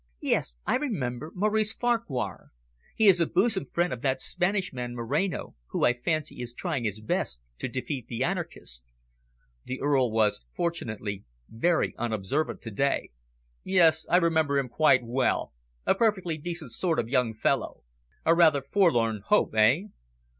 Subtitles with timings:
[0.19, 2.49] Yes, I remember, Maurice Farquhar.
[2.95, 6.85] He is a bosom friend of that Spanish man, Moreno, who, I fancy, is trying
[6.85, 8.83] his best to defeat the anarchists."
[9.65, 13.11] The Earl was, fortunately, very unobservant to day.
[13.63, 15.53] "Yes, I remember him quite well,
[15.85, 17.83] a perfectly decent sort of young fellow.
[18.25, 19.83] A rather forlorn hope, eh?"